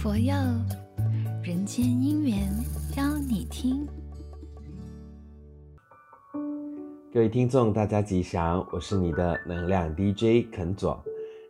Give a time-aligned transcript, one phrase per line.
[0.00, 0.32] 佛佑，
[1.42, 2.48] 人间姻缘
[2.96, 3.84] 邀你听。
[7.12, 11.02] 各位听众，大家吉祥，我是你的能量 DJ 肯佐，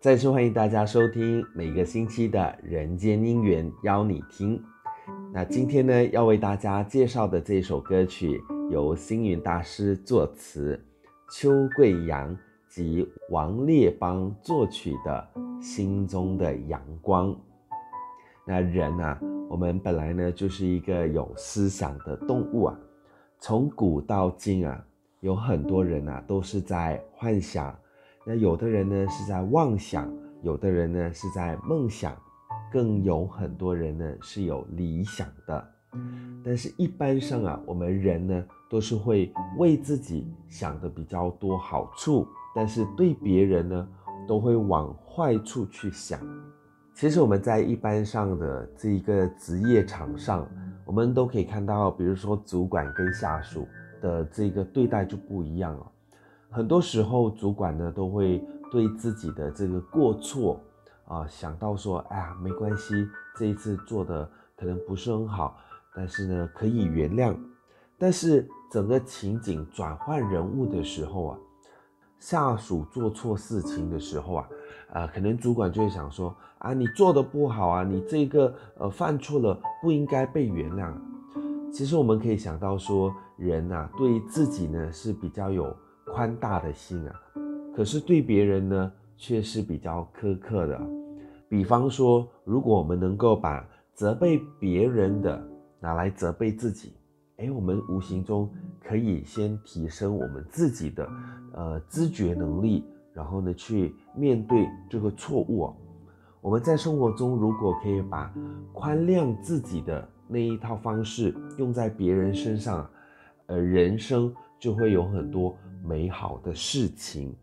[0.00, 4.60] 再次欢迎大家收听每个星期的人间姻缘邀你听。
[5.32, 10.84] 那今天呢，要为大家介绍的这首歌曲，由星云大师作词，
[11.30, 12.36] 邱贵阳
[12.68, 15.28] 及王烈邦作曲的
[15.64, 17.30] 《心中的阳光》。
[18.44, 22.78] 那人啊，我们本来呢就是一个有思想的动物啊。
[23.38, 24.84] 从古到今啊，
[25.20, 27.74] 有很多人啊都是在幻想，
[28.24, 32.16] 那有的人呢是在妄想，有的人呢是在梦想，
[32.72, 35.68] 更有很多人呢是有理想的。
[36.44, 43.88] 但是，一般上啊，我们人呢都是会为自己想的比较多好处，但是对别人呢
[44.26, 46.18] 都会往坏处去想。
[46.94, 50.46] 其实我们在一般上的这一个职业场上，
[50.84, 53.66] 我们都可以看到，比如说主管跟下属
[54.00, 55.86] 的这个对待就不一样了。
[56.50, 60.60] 很多时候，主管呢都会对自己的这个过错
[61.06, 65.56] 啊想到说，哎呀，没关系，这一次做的可能不是很好，
[65.96, 67.34] 但是呢可以原谅。
[67.98, 71.38] 但是整个情景转换人物的时候啊，
[72.22, 74.48] 下属做错事情的时候啊。
[74.94, 80.92] 呃，可能主管就会想说啊，你做的不好啊，你这个呃犯错了不应该被原谅。
[81.72, 87.14] 其实我们可以想到说，人呐、啊、对自己呢是比较有宽大的心啊，
[87.74, 90.78] 可是对别人呢却是比较苛刻的。
[91.48, 95.42] 比方说，如果我们能够把责备别人的
[95.80, 96.92] 拿来责备自己，
[97.38, 98.52] 哎，我们无形中
[98.86, 101.08] 可以先提升我们自己的
[101.52, 102.84] 呃知觉能力。
[103.14, 105.70] 然后呢，去面对这个错误。
[106.40, 108.32] 我们在生活中，如果可以把
[108.72, 112.88] 宽谅自己的那一套方式用在别人身上，
[113.48, 115.54] 呃，人生就会有很多
[115.84, 117.36] 美好的事情。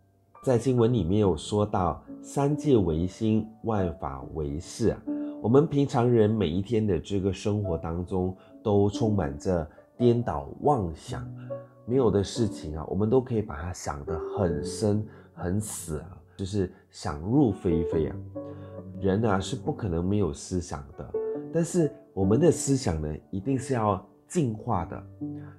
[0.43, 4.97] 在经文里面有说到，三界唯心，万法唯识。
[5.39, 11.31] 我们平常人每一天的这个生活当中，都充满着颠倒妄想，
[11.85, 15.05] 没有的事情啊，我们都可以把它想得很深。
[15.41, 18.15] 很死啊，就是想入非非啊。
[18.99, 21.09] 人啊是不可能没有思想的，
[21.53, 25.01] 但是我们的思想呢，一定是要进化的，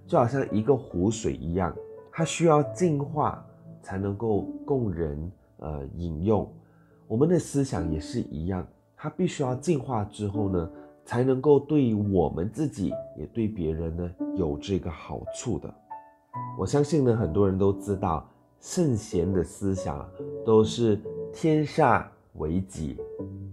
[0.06, 1.75] 就好像一个湖水一样，
[2.12, 3.43] 它需要净化
[3.81, 6.47] 才能够供人呃饮用。
[7.09, 10.71] 我们的思想也是一样，它必须要净化之后呢，
[11.10, 15.69] 才能够对我们自己也对别人呢有这个好处的。
[16.56, 18.25] 我相信呢，很多人都知道。
[18.60, 20.06] 圣贤的思想
[20.44, 21.00] 都是
[21.32, 22.99] 天下为己，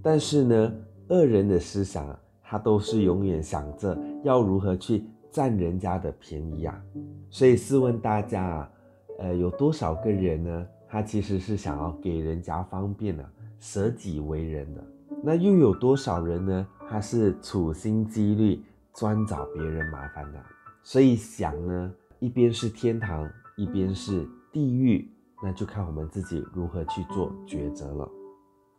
[0.03, 0.73] 但是呢，
[1.07, 2.13] 恶人的思想
[2.43, 6.79] 他都是永远想着要如何去占人家的便宜啊。
[7.29, 8.71] 所以试问大家啊，
[9.19, 10.67] 呃，有多少个人呢？
[10.89, 13.25] 他其实是想要给人家方便的，
[13.61, 14.83] 舍己为人的。
[15.23, 16.67] 那又有多少人呢？
[16.89, 18.61] 他是处心积虑
[18.93, 20.39] 专找别人麻烦的。
[20.83, 24.27] 所以想呢，一边是天堂，一边是。
[24.49, 25.07] 地狱，
[25.43, 28.09] 那就看我们自己如何去做抉择了。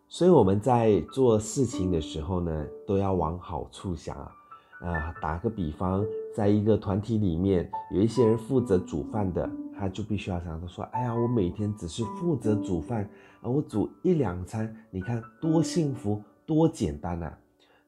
[0.08, 4.32] 所以我们在做事情的时候呢，都要往好处想啊。
[4.80, 6.04] 啊，打个比方，
[6.34, 9.48] 在一个团体里面，有一些人负责煮饭的，
[9.78, 13.08] 他就必须要想到说，哎呀，我每天只是负责煮饭
[13.40, 17.38] 啊，我煮一两餐，你看多幸福，多简单啊。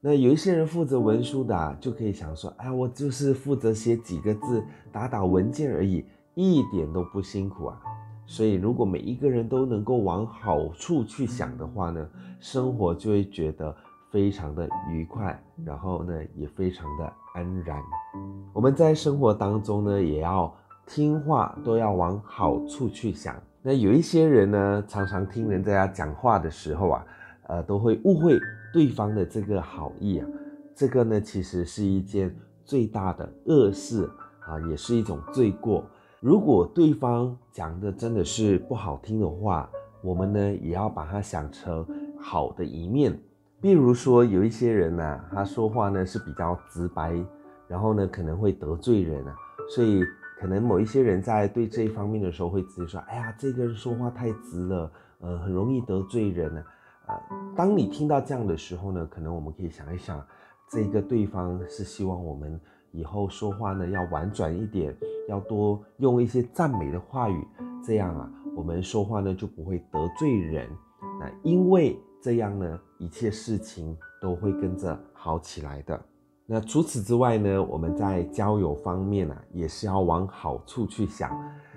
[0.02, 6.04] 那有一些人负责文书的啊，就可以想说，哎，我就是负责写几个字，打打文件而已。
[6.34, 7.78] 一点都不辛苦啊，
[8.24, 13.76] 所以如果每一个人都能够往好处去想的话呢，生活就会觉得
[14.10, 17.82] 非常的愉快，然后呢也非常的安然。
[18.54, 20.50] 我们在生活当中呢也要
[20.86, 23.34] 听话，都要往好处去想。
[23.60, 27.06] 那有一些人呢，常常听人家讲话的时候啊，
[27.48, 28.38] 呃，都会误会
[28.72, 30.26] 对方的这个好意啊，
[30.74, 32.34] 这个呢其实是一件
[32.64, 34.08] 最大的恶事
[34.40, 35.84] 啊，也是一种罪过。
[36.20, 39.68] 如果对方讲的真的是不好听的话，
[40.02, 41.86] 我们呢也要把它想成
[42.18, 43.18] 好的一面。
[43.60, 47.22] 比如说有一些人呐，他说话呢是比较直白，
[47.68, 49.34] 然后呢可能会得罪人啊，
[49.74, 50.02] 所以
[50.38, 56.64] 可能某一些人在对这一方面的时候会直接说：“哎呀，这个人说话太直了，呃，很容易得罪人啊。”
[57.56, 60.24] 当你听到这样的时候呢，可能我们可以想一想，
[60.68, 62.60] 这个对方是希望我们。
[62.92, 64.92] 以后说话呢要婉转一点，
[65.28, 67.46] 要多用一些赞美的话语，
[67.84, 70.68] 这样啊，我们说话呢就不会得罪人。
[71.20, 76.00] 那因为这样呢，一切事情都会跟着好起来的。
[76.46, 81.30] 那除此之外呢，我们在交友方面啊，也是要往好处去想。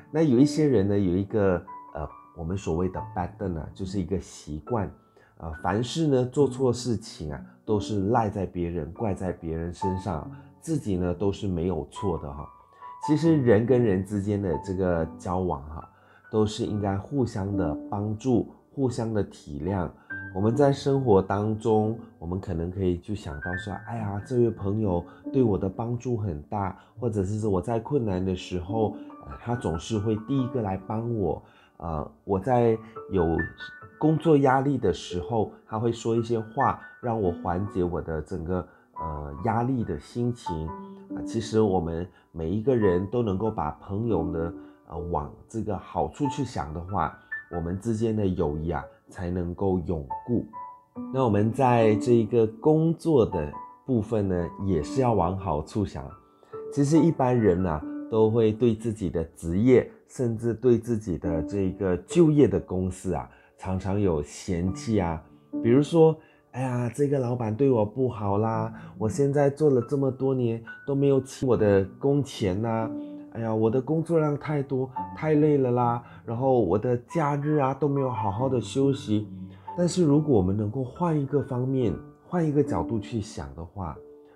[0.09, 1.63] 那有一些人呢，有一个
[1.93, 4.91] 呃，我们所谓的 pattern 啊，就是一个习惯，
[5.37, 10.29] 呃，凡事呢做错事情啊，都是赖在别人，怪在别人身上，
[10.61, 12.47] 自己呢都是没有错的哈。
[13.05, 15.89] 其实人跟人之间的这个交往哈，
[16.31, 19.89] 都是应该互相的帮助，互相的体谅。
[20.33, 28.95] 我们在生活当中，我们可能可以就想到说，哎呀，这位朋友对我的帮助很大，或者是说我在困难的时候。
[29.25, 31.41] 呃他总是会第一个来帮我，
[31.77, 32.77] 呃，我在
[33.09, 33.37] 有
[33.99, 40.67] 工作压力的时候，他会说一些话，让我缓解我的整个呃压力的心情。
[41.15, 44.53] 啊，其实我们每一个人都能够把朋友呢，
[44.87, 47.17] 呃，往这个好处去想的话，
[47.51, 50.45] 我们之间的友谊啊才能够永固。
[51.13, 53.51] 那我们在这一个工作的
[53.85, 56.03] 部分呢，也是要往好处想。
[56.71, 63.29] 其实一般人呢，都会对自己的职业，甚至对自己的这个就业的公司啊，
[63.63, 65.23] 常常有嫌弃啊。
[65.63, 66.13] 比如说，
[66.51, 72.91] 哎呀，这个老板对我不好啦，我现在做了这么多年都没有请我的工钱呐。
[73.31, 76.03] 哎呀，我的工作量太多，太累了啦。
[76.25, 79.29] 然后我的假日啊都没有好好的休息。
[79.77, 81.95] 但是如果我们能够换一个方面，
[82.27, 83.95] 换一个角度去想的话，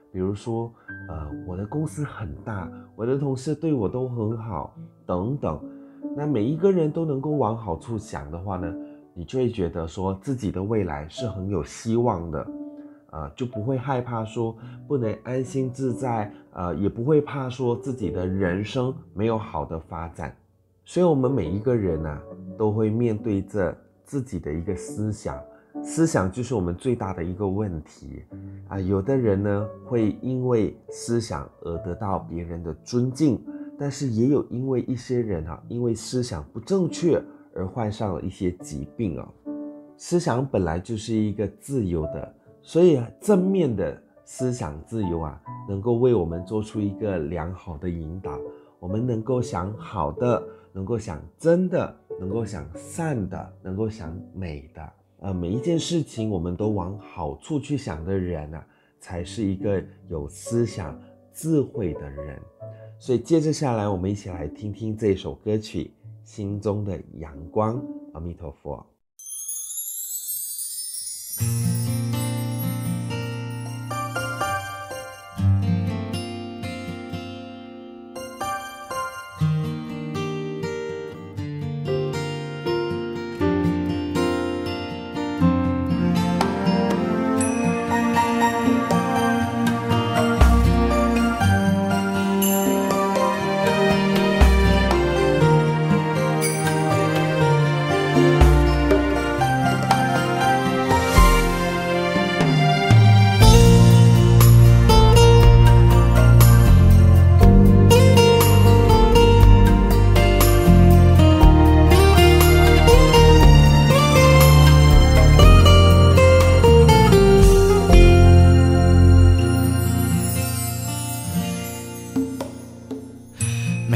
[0.10, 0.72] 比如说，
[1.10, 4.74] 呃，我的公司很大，我的同事对我都很好，
[5.06, 5.60] 等等。
[6.16, 8.74] 那每一个人都能够往好处想的话呢，
[9.18, 12.48] 你就会觉得说自己的未来是很有希望的，
[13.10, 14.56] 呃，就不会害怕说
[14.88, 20.36] 不能安心自在，呃，也不会怕说自己的人生没有好的发展。
[20.86, 22.22] 所以，我们每一个人啊，
[22.60, 23.76] 都会面对着
[24.06, 25.36] 自己的一个思想。
[25.84, 28.24] 思想就是我们最大的一个问题
[28.68, 28.80] 啊！
[28.80, 33.44] 有的人呢会因为思想而得到别人的尊敬，
[33.80, 37.22] 但是也有因为一些人哈，因为思想不正确
[37.58, 39.28] 而患上了一些疾病啊。
[39.98, 48.40] 思想本来就是一个自由的，所以正面的思想自由啊，能够为我们做出一个良好的引导。
[48.80, 54.94] 我们能够想好的，能够想真的，能够想善的，能够想美的。
[55.22, 58.64] 呃，每一件事情我们都往好处去想的人啊，
[59.00, 60.96] 才是一个有思想、
[61.34, 62.40] 智慧的人。
[63.00, 65.92] 所以，接着下来，我们一起来听听这首歌曲
[66.28, 67.82] 《心中的阳光》。
[68.14, 68.86] 阿弥陀佛。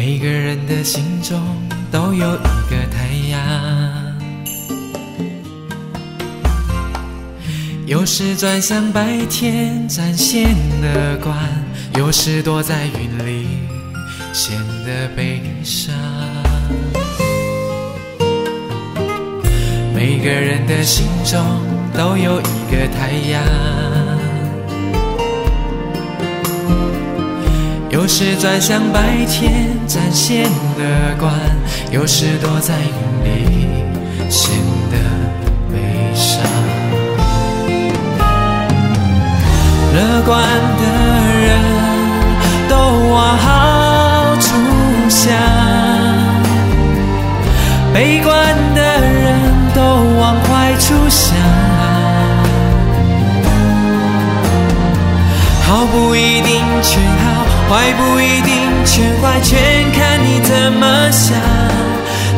[0.03, 1.39] 每个人的心中
[1.91, 3.39] 都有一个太阳
[7.86, 10.50] 有时转向白天，展现
[10.81, 11.36] 乐观；
[12.00, 13.46] 有时躲在云里，
[14.34, 15.93] 显得悲伤。
[19.93, 21.39] 每个人的心中
[21.93, 23.91] 都有一个太阳。
[28.13, 30.44] 是转向白天，展现
[30.77, 31.32] 乐观；
[31.91, 32.86] 有时躲在云
[33.24, 33.70] 里，
[34.30, 34.53] 显
[34.91, 34.98] 得
[35.72, 35.80] 悲
[36.13, 36.44] 伤。
[39.96, 40.44] 乐观
[40.77, 40.84] 的
[41.39, 41.58] 人
[42.68, 42.75] 都
[43.13, 44.50] 往好处
[45.08, 45.32] 想，
[47.94, 48.36] 悲观
[48.75, 49.39] 的人
[49.74, 49.82] 都
[50.20, 51.34] 往坏处想。
[55.65, 58.54] 好不一定全好，坏不一定
[58.86, 61.38] 全坏，全看你怎么想，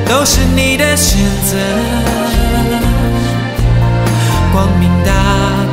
[0.05, 1.57] 都是你的选择。
[4.51, 5.11] 光明大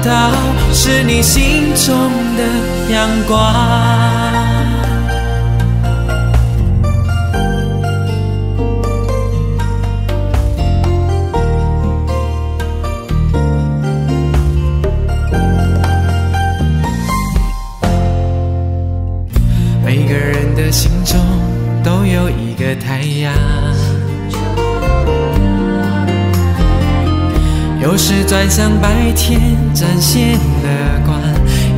[0.02, 0.31] 道
[0.73, 1.95] 是你心中
[2.38, 2.43] 的
[2.90, 4.20] 阳光。
[21.83, 23.33] 都有一个太阳。
[27.81, 29.41] 有时转向白天
[29.75, 30.33] 展现
[30.63, 30.69] 乐
[31.07, 31.19] 观，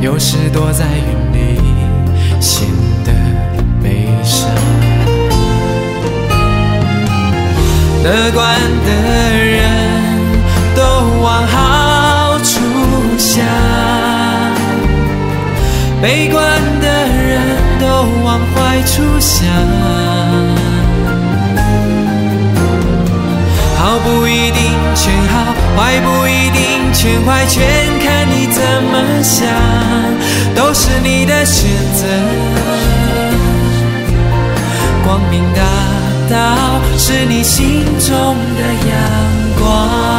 [0.01, 1.61] 有时躲在云里
[2.41, 2.67] 显
[3.05, 3.11] 得
[3.81, 4.49] 悲伤。
[8.03, 8.91] 乐观的
[9.33, 9.61] 人
[10.75, 10.83] 都
[11.21, 12.59] 往好处
[13.17, 13.45] 想，
[16.01, 16.43] 悲观
[16.81, 17.39] 的人
[17.79, 17.85] 都
[18.25, 19.47] 往坏在处想。
[23.77, 24.63] 好不一定
[24.95, 27.63] 全好，坏不一定全坏，全
[28.03, 29.45] 看你怎么想，
[30.55, 32.07] 都是你的选择。
[35.05, 35.61] 光明大
[36.35, 38.97] 道是你心中的阳
[39.59, 40.12] 光。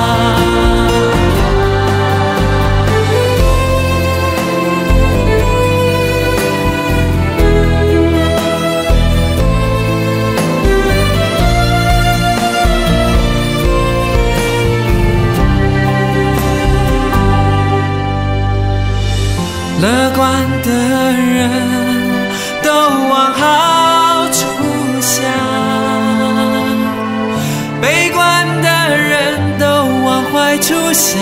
[30.54, 31.20] 往坏处想。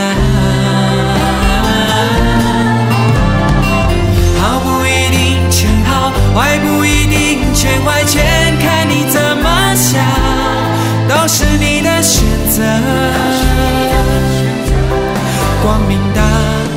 [4.40, 8.22] 好不一定全好，坏不一定全坏，全
[8.58, 10.04] 看你怎么想，
[11.08, 12.62] 都是你的选择。
[15.62, 16.22] 光明大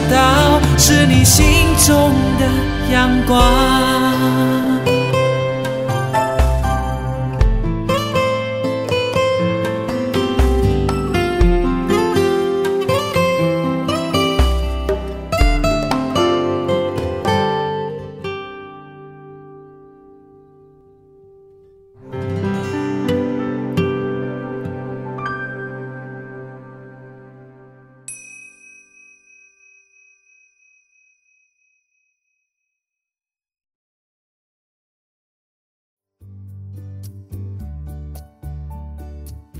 [0.10, 1.46] 道是你心
[1.86, 2.46] 中的
[2.94, 4.75] 阳光。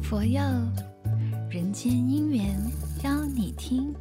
[0.08, 0.40] 佛佑
[1.50, 2.56] 人间姻缘
[3.04, 3.92] 邀你听。